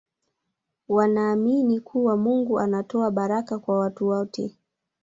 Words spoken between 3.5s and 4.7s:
kwa watu wote